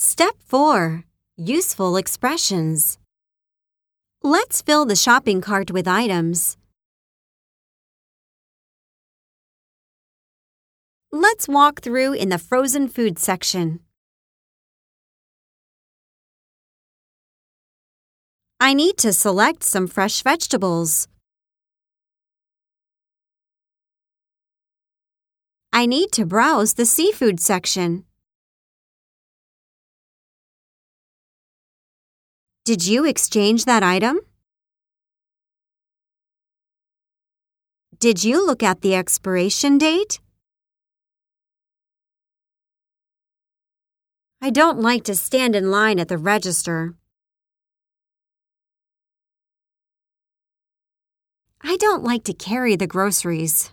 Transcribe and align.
Step 0.00 0.36
4. 0.46 1.02
Useful 1.36 1.96
expressions. 1.96 2.98
Let's 4.22 4.62
fill 4.62 4.86
the 4.86 4.94
shopping 4.94 5.40
cart 5.40 5.72
with 5.72 5.88
items. 5.88 6.56
Let's 11.10 11.48
walk 11.48 11.80
through 11.80 12.12
in 12.12 12.28
the 12.28 12.38
frozen 12.38 12.86
food 12.86 13.18
section. 13.18 13.80
I 18.60 18.74
need 18.74 18.98
to 18.98 19.12
select 19.12 19.64
some 19.64 19.88
fresh 19.88 20.22
vegetables. 20.22 21.08
I 25.72 25.86
need 25.86 26.12
to 26.12 26.24
browse 26.24 26.74
the 26.74 26.86
seafood 26.86 27.40
section. 27.40 28.04
Did 32.68 32.86
you 32.86 33.06
exchange 33.06 33.64
that 33.64 33.82
item? 33.82 34.20
Did 37.98 38.22
you 38.22 38.46
look 38.46 38.62
at 38.62 38.82
the 38.82 38.94
expiration 38.94 39.78
date? 39.78 40.20
I 44.42 44.50
don't 44.50 44.82
like 44.82 45.04
to 45.04 45.14
stand 45.14 45.56
in 45.56 45.70
line 45.70 45.98
at 45.98 46.08
the 46.08 46.18
register. 46.18 46.94
I 51.62 51.78
don't 51.78 52.04
like 52.04 52.24
to 52.24 52.34
carry 52.34 52.76
the 52.76 52.86
groceries. 52.86 53.72